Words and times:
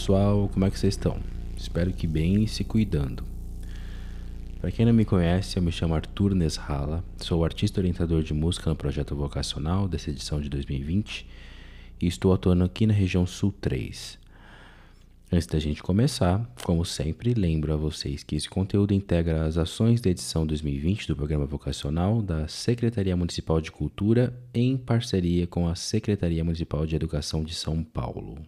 pessoal, 0.00 0.48
como 0.50 0.64
é 0.64 0.70
que 0.70 0.78
vocês 0.78 0.94
estão? 0.94 1.18
Espero 1.54 1.92
que 1.92 2.06
bem 2.06 2.42
e 2.42 2.48
se 2.48 2.64
cuidando. 2.64 3.22
Para 4.58 4.70
quem 4.70 4.86
não 4.86 4.94
me 4.94 5.04
conhece, 5.04 5.58
eu 5.58 5.62
me 5.62 5.70
chamo 5.70 5.94
Arthur 5.94 6.34
Nesrala, 6.34 7.04
sou 7.18 7.44
artista 7.44 7.80
orientador 7.80 8.22
de 8.22 8.32
música 8.32 8.70
no 8.70 8.76
projeto 8.76 9.14
vocacional 9.14 9.86
dessa 9.86 10.08
edição 10.08 10.40
de 10.40 10.48
2020 10.48 11.26
e 12.00 12.06
estou 12.06 12.32
atuando 12.32 12.64
aqui 12.64 12.86
na 12.86 12.94
região 12.94 13.26
Sul 13.26 13.52
3. 13.60 14.18
Antes 15.30 15.46
da 15.46 15.58
gente 15.58 15.82
começar, 15.82 16.50
como 16.64 16.82
sempre, 16.82 17.34
lembro 17.34 17.74
a 17.74 17.76
vocês 17.76 18.22
que 18.22 18.36
esse 18.36 18.48
conteúdo 18.48 18.94
integra 18.94 19.44
as 19.44 19.58
ações 19.58 20.00
da 20.00 20.08
edição 20.08 20.46
2020 20.46 21.08
do 21.08 21.14
programa 21.14 21.44
vocacional 21.44 22.22
da 22.22 22.48
Secretaria 22.48 23.14
Municipal 23.14 23.60
de 23.60 23.70
Cultura 23.70 24.34
em 24.54 24.78
parceria 24.78 25.46
com 25.46 25.68
a 25.68 25.74
Secretaria 25.74 26.42
Municipal 26.42 26.86
de 26.86 26.96
Educação 26.96 27.44
de 27.44 27.54
São 27.54 27.84
Paulo. 27.84 28.38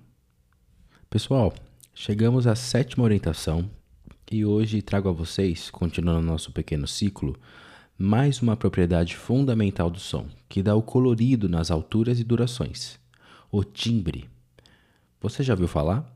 Pessoal, 1.13 1.53
chegamos 1.95 2.47
à 2.47 2.55
sétima 2.55 3.05
orientação 3.05 3.69
e 4.31 4.47
hoje 4.47 4.81
trago 4.81 5.11
a 5.11 5.13
vocês, 5.13 5.69
continuando 5.69 6.27
nosso 6.27 6.51
pequeno 6.51 6.89
ciclo, 6.89 7.39
mais 7.99 8.41
uma 8.41 8.57
propriedade 8.57 9.15
fundamental 9.15 9.91
do 9.91 10.01
som, 10.01 10.27
que 10.49 10.63
dá 10.63 10.75
o 10.75 10.81
colorido 10.81 11.51
nas 11.51 11.71
alturas 11.71 12.19
e 12.19 12.25
durações: 12.25 12.99
o 13.51 13.63
timbre. 13.63 14.25
Você 15.21 15.43
já 15.43 15.53
ouviu 15.53 15.69
falar? 15.69 16.11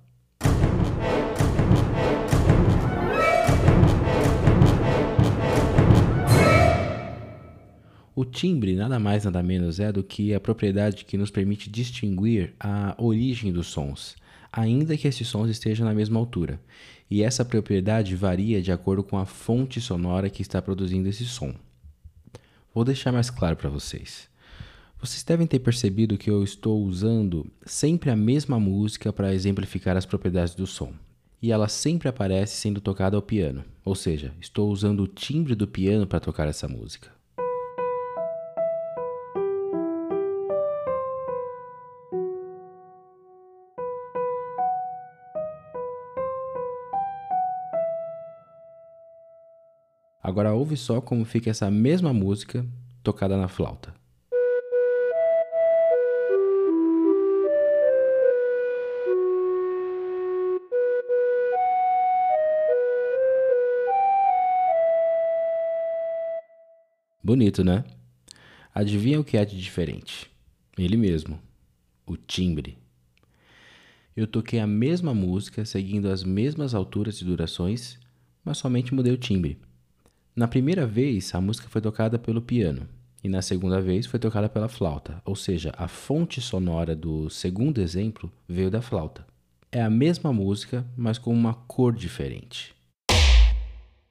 O 8.14 8.24
timbre 8.24 8.74
nada 8.74 8.98
mais 8.98 9.26
nada 9.26 9.42
menos 9.42 9.78
é 9.78 9.92
do 9.92 10.02
que 10.02 10.32
a 10.32 10.40
propriedade 10.40 11.04
que 11.04 11.18
nos 11.18 11.30
permite 11.30 11.68
distinguir 11.68 12.54
a 12.58 12.94
origem 12.96 13.52
dos 13.52 13.66
sons, 13.66 14.16
ainda 14.56 14.96
que 14.96 15.06
esses 15.06 15.28
sons 15.28 15.50
estejam 15.50 15.86
na 15.86 15.92
mesma 15.92 16.18
altura. 16.18 16.58
E 17.10 17.22
essa 17.22 17.44
propriedade 17.44 18.16
varia 18.16 18.62
de 18.62 18.72
acordo 18.72 19.04
com 19.04 19.18
a 19.18 19.26
fonte 19.26 19.80
sonora 19.80 20.30
que 20.30 20.40
está 20.40 20.62
produzindo 20.62 21.08
esse 21.08 21.26
som. 21.26 21.54
Vou 22.74 22.84
deixar 22.84 23.12
mais 23.12 23.28
claro 23.28 23.54
para 23.54 23.68
vocês. 23.68 24.28
Vocês 24.98 25.22
devem 25.22 25.46
ter 25.46 25.58
percebido 25.58 26.16
que 26.16 26.30
eu 26.30 26.42
estou 26.42 26.82
usando 26.82 27.46
sempre 27.66 28.10
a 28.10 28.16
mesma 28.16 28.58
música 28.58 29.12
para 29.12 29.34
exemplificar 29.34 29.96
as 29.96 30.06
propriedades 30.06 30.54
do 30.54 30.66
som. 30.66 30.92
E 31.40 31.52
ela 31.52 31.68
sempre 31.68 32.08
aparece 32.08 32.56
sendo 32.56 32.80
tocada 32.80 33.14
ao 33.14 33.22
piano, 33.22 33.62
ou 33.84 33.94
seja, 33.94 34.32
estou 34.40 34.70
usando 34.70 35.00
o 35.00 35.06
timbre 35.06 35.54
do 35.54 35.68
piano 35.68 36.06
para 36.06 36.18
tocar 36.18 36.48
essa 36.48 36.66
música. 36.66 37.10
Agora 50.36 50.52
ouve 50.52 50.76
só 50.76 51.00
como 51.00 51.24
fica 51.24 51.48
essa 51.48 51.70
mesma 51.70 52.12
música 52.12 52.62
tocada 53.02 53.38
na 53.38 53.48
flauta. 53.48 53.94
Bonito, 67.24 67.64
né? 67.64 67.82
Adivinha 68.74 69.18
o 69.18 69.24
que 69.24 69.38
é 69.38 69.44
de 69.46 69.58
diferente? 69.58 70.30
Ele 70.76 70.98
mesmo, 70.98 71.40
o 72.06 72.14
timbre. 72.14 72.76
Eu 74.14 74.26
toquei 74.26 74.60
a 74.60 74.66
mesma 74.66 75.14
música 75.14 75.64
seguindo 75.64 76.10
as 76.10 76.22
mesmas 76.22 76.74
alturas 76.74 77.22
e 77.22 77.24
durações, 77.24 77.98
mas 78.44 78.58
somente 78.58 78.92
mudei 78.92 79.14
o 79.14 79.16
timbre. 79.16 79.58
Na 80.36 80.46
primeira 80.46 80.86
vez, 80.86 81.34
a 81.34 81.40
música 81.40 81.66
foi 81.66 81.80
tocada 81.80 82.18
pelo 82.18 82.42
piano, 82.42 82.86
e 83.24 83.28
na 83.28 83.40
segunda 83.40 83.80
vez 83.80 84.04
foi 84.04 84.20
tocada 84.20 84.50
pela 84.50 84.68
flauta, 84.68 85.22
ou 85.24 85.34
seja, 85.34 85.72
a 85.78 85.88
fonte 85.88 86.42
sonora 86.42 86.94
do 86.94 87.30
segundo 87.30 87.80
exemplo 87.80 88.30
veio 88.46 88.70
da 88.70 88.82
flauta. 88.82 89.26
É 89.72 89.80
a 89.80 89.88
mesma 89.88 90.34
música, 90.34 90.84
mas 90.94 91.16
com 91.16 91.32
uma 91.32 91.54
cor 91.54 91.94
diferente. 91.94 92.74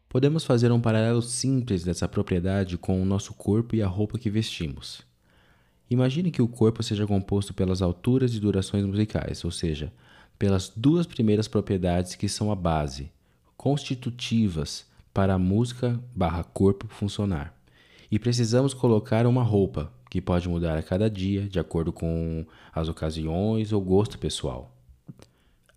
Podemos 0.10 0.44
fazer 0.44 0.72
um 0.72 0.82
paralelo 0.82 1.22
simples 1.22 1.84
dessa 1.84 2.08
propriedade 2.08 2.76
com 2.76 3.00
o 3.00 3.06
nosso 3.06 3.32
corpo 3.36 3.76
e 3.76 3.84
a 3.84 3.88
roupa 3.88 4.18
que 4.18 4.28
vestimos. 4.28 5.04
Imagine 5.92 6.32
que 6.32 6.42
o 6.42 6.48
corpo 6.48 6.82
seja 6.82 7.06
composto 7.06 7.54
pelas 7.54 7.84
alturas 7.84 8.34
e 8.34 8.40
durações 8.40 8.84
musicais, 8.84 9.46
ou 9.46 9.52
seja, 9.52 9.94
pelas 10.40 10.74
duas 10.76 11.06
primeiras 11.06 11.48
propriedades 11.48 12.16
que 12.16 12.28
são 12.28 12.52
a 12.52 12.56
base, 12.56 13.12
constitutivas 13.56 14.88
para 15.16 15.36
a 15.36 15.40
música 15.40 15.98
barra 16.14 16.44
corpo 16.44 16.88
funcionar. 16.90 17.58
E 18.12 18.20
precisamos 18.20 18.74
colocar 18.74 19.26
uma 19.26 19.44
roupa, 19.44 19.90
que 20.12 20.20
pode 20.20 20.50
mudar 20.50 20.78
a 20.78 20.84
cada 20.84 21.10
dia, 21.10 21.48
de 21.48 21.58
acordo 21.58 21.94
com 21.94 22.46
as 22.74 22.90
ocasiões 22.90 23.72
ou 23.72 23.80
gosto 23.80 24.20
pessoal. 24.20 24.76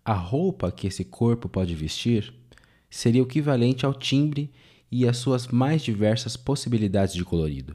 A 0.03 0.13
roupa 0.13 0.73
que 0.73 0.87
esse 0.87 1.05
corpo 1.05 1.47
pode 1.47 1.73
vestir 1.73 2.33
seria 2.89 3.23
o 3.23 3.25
equivalente 3.25 3.85
ao 3.85 3.93
timbre 3.93 4.51
e 4.91 5.07
às 5.07 5.15
suas 5.15 5.47
mais 5.47 5.81
diversas 5.81 6.35
possibilidades 6.35 7.15
de 7.15 7.23
colorido. 7.23 7.73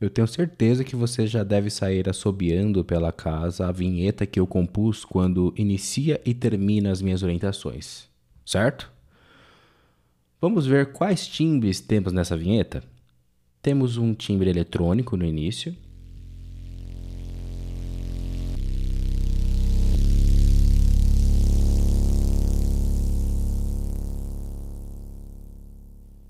Eu 0.00 0.10
tenho 0.10 0.26
certeza 0.26 0.82
que 0.82 0.96
você 0.96 1.28
já 1.28 1.44
deve 1.44 1.70
sair 1.70 2.08
assobiando 2.08 2.84
pela 2.84 3.12
casa 3.12 3.68
a 3.68 3.72
vinheta 3.72 4.26
que 4.26 4.40
eu 4.40 4.48
compus 4.48 5.04
quando 5.04 5.54
inicia 5.56 6.20
e 6.24 6.34
termina 6.34 6.90
as 6.90 7.00
minhas 7.00 7.22
orientações, 7.22 8.08
certo? 8.44 8.91
Vamos 10.42 10.66
ver 10.66 10.90
quais 10.90 11.24
timbres 11.28 11.80
temos 11.80 12.12
nessa 12.12 12.36
vinheta? 12.36 12.82
Temos 13.62 13.96
um 13.96 14.12
timbre 14.12 14.50
eletrônico 14.50 15.16
no 15.16 15.24
início. 15.24 15.72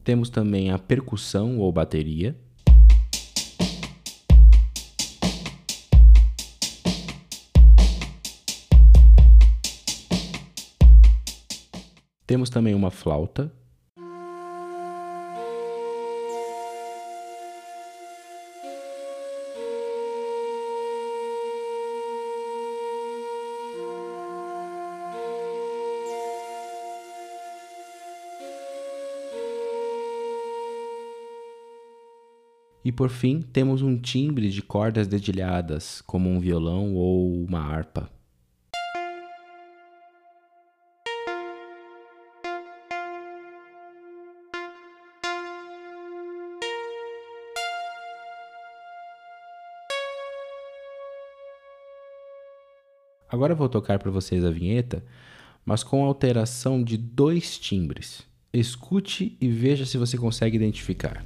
Temos 0.04 0.28
também 0.28 0.70
a 0.70 0.78
percussão 0.78 1.58
ou 1.58 1.72
bateria. 1.72 2.36
Temos 12.26 12.50
também 12.50 12.74
uma 12.74 12.90
flauta. 12.90 13.50
E 32.84 32.90
por 32.90 33.10
fim, 33.10 33.40
temos 33.40 33.80
um 33.80 33.96
timbre 33.96 34.50
de 34.50 34.60
cordas 34.60 35.06
dedilhadas, 35.06 36.00
como 36.02 36.28
um 36.28 36.40
violão 36.40 36.94
ou 36.94 37.44
uma 37.44 37.60
harpa. 37.60 38.10
Agora 53.28 53.54
vou 53.54 53.68
tocar 53.68 53.98
para 53.98 54.10
vocês 54.10 54.44
a 54.44 54.50
vinheta, 54.50 55.02
mas 55.64 55.82
com 55.82 56.04
alteração 56.04 56.82
de 56.82 56.98
dois 56.98 57.58
timbres. 57.58 58.26
Escute 58.52 59.38
e 59.40 59.48
veja 59.48 59.86
se 59.86 59.96
você 59.96 60.18
consegue 60.18 60.56
identificar. 60.56 61.24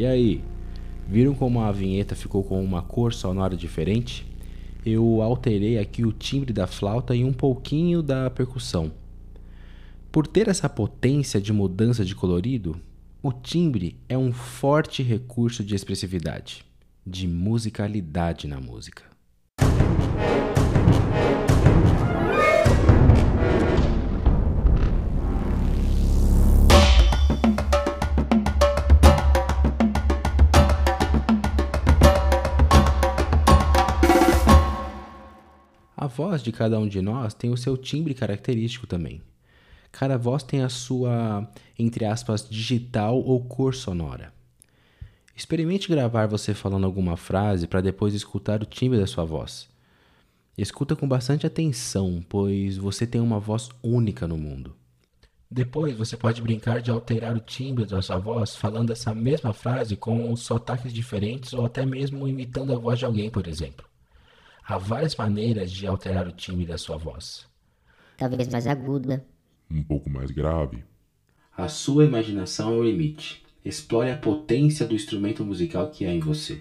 E 0.00 0.06
aí, 0.06 0.42
viram 1.06 1.34
como 1.34 1.60
a 1.60 1.70
vinheta 1.70 2.16
ficou 2.16 2.42
com 2.42 2.64
uma 2.64 2.80
cor 2.80 3.12
sonora 3.12 3.54
diferente? 3.54 4.26
Eu 4.82 5.20
alterei 5.20 5.76
aqui 5.76 6.06
o 6.06 6.10
timbre 6.10 6.54
da 6.54 6.66
flauta 6.66 7.14
e 7.14 7.22
um 7.22 7.34
pouquinho 7.34 8.02
da 8.02 8.30
percussão. 8.30 8.90
Por 10.10 10.26
ter 10.26 10.48
essa 10.48 10.70
potência 10.70 11.38
de 11.38 11.52
mudança 11.52 12.02
de 12.02 12.14
colorido, 12.14 12.80
o 13.22 13.30
timbre 13.30 13.94
é 14.08 14.16
um 14.16 14.32
forte 14.32 15.02
recurso 15.02 15.62
de 15.62 15.74
expressividade, 15.74 16.64
de 17.06 17.28
musicalidade 17.28 18.48
na 18.48 18.58
música. 18.58 19.09
Voz 36.30 36.42
de 36.44 36.52
cada 36.52 36.78
um 36.78 36.86
de 36.86 37.02
nós 37.02 37.34
tem 37.34 37.50
o 37.50 37.56
seu 37.56 37.76
timbre 37.76 38.14
característico 38.14 38.86
também. 38.86 39.20
Cada 39.90 40.16
voz 40.16 40.44
tem 40.44 40.62
a 40.62 40.68
sua, 40.68 41.50
entre 41.76 42.04
aspas, 42.04 42.48
digital 42.48 43.20
ou 43.20 43.44
cor 43.44 43.74
sonora. 43.74 44.32
Experimente 45.34 45.88
gravar 45.88 46.28
você 46.28 46.54
falando 46.54 46.84
alguma 46.84 47.16
frase 47.16 47.66
para 47.66 47.80
depois 47.80 48.14
escutar 48.14 48.62
o 48.62 48.66
timbre 48.66 49.00
da 49.00 49.08
sua 49.08 49.24
voz. 49.24 49.68
Escuta 50.56 50.94
com 50.94 51.08
bastante 51.08 51.46
atenção, 51.46 52.24
pois 52.28 52.76
você 52.76 53.06
tem 53.06 53.20
uma 53.20 53.40
voz 53.40 53.68
única 53.82 54.28
no 54.28 54.38
mundo. 54.38 54.76
Depois 55.50 55.96
você 55.96 56.16
pode 56.16 56.40
brincar 56.40 56.80
de 56.80 56.92
alterar 56.92 57.34
o 57.36 57.40
timbre 57.40 57.84
da 57.84 58.00
sua 58.00 58.18
voz 58.18 58.54
falando 58.54 58.92
essa 58.92 59.12
mesma 59.12 59.52
frase 59.52 59.96
com 59.96 60.36
sotaques 60.36 60.92
diferentes 60.92 61.52
ou 61.52 61.66
até 61.66 61.84
mesmo 61.84 62.28
imitando 62.28 62.72
a 62.72 62.78
voz 62.78 63.00
de 63.00 63.04
alguém, 63.04 63.28
por 63.28 63.48
exemplo. 63.48 63.89
Há 64.70 64.78
várias 64.78 65.16
maneiras 65.16 65.72
de 65.72 65.84
alterar 65.84 66.28
o 66.28 66.32
timbre 66.32 66.64
da 66.64 66.78
sua 66.78 66.96
voz. 66.96 67.44
Talvez 68.16 68.46
mais 68.46 68.68
aguda. 68.68 69.26
Um 69.68 69.82
pouco 69.82 70.08
mais 70.08 70.30
grave. 70.30 70.84
A 71.56 71.66
sua 71.66 72.04
imaginação 72.04 72.74
é 72.74 72.76
o 72.76 72.84
limite. 72.84 73.44
Explore 73.64 74.12
a 74.12 74.16
potência 74.16 74.86
do 74.86 74.94
instrumento 74.94 75.44
musical 75.44 75.90
que 75.90 76.06
há 76.06 76.14
em 76.14 76.20
você. 76.20 76.60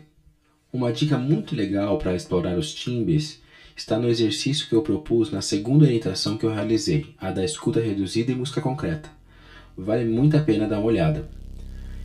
Uma 0.74 0.92
dica 0.92 1.20
muito 1.20 1.56
legal 1.56 2.00
para 2.00 2.16
explorar 2.16 2.58
os 2.58 2.74
timbres 2.74 3.44
está 3.78 4.00
no 4.00 4.10
exercício 4.10 4.68
que 4.68 4.74
eu 4.74 4.82
propus 4.82 5.30
na 5.30 5.44
segunda 5.44 5.86
orientação 5.86 6.36
que 6.36 6.48
eu 6.48 6.52
realizei, 6.52 7.14
a 7.16 7.30
da 7.30 7.46
escuta 7.46 7.80
reduzida 7.80 8.32
e 8.32 8.36
música 8.36 8.60
concreta. 8.60 9.08
Vale 9.78 10.06
muito 10.06 10.36
a 10.36 10.42
pena 10.42 10.68
dar 10.68 10.80
uma 10.80 10.88
olhada. 10.88 11.30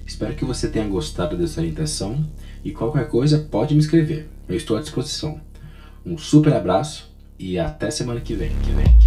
Espero 0.05 0.35
que 0.35 0.45
você 0.45 0.69
tenha 0.69 0.87
gostado 0.87 1.35
dessa 1.35 1.63
orientação 1.63 2.31
e 2.63 2.73
qualquer 2.73 3.09
coisa 3.09 3.39
pode 3.51 3.73
me 3.73 3.81
escrever. 3.81 4.29
Eu 4.47 4.55
estou 4.55 4.77
à 4.77 4.83
disposição. 4.83 5.41
Um 6.07 6.19
super 6.19 6.53
abraço 6.53 7.11
e 7.39 7.59
até 7.59 7.91
semana 7.91 8.21
que 8.21 8.35
vem. 8.35 8.51
Que 8.63 8.73
vem. 8.73 9.04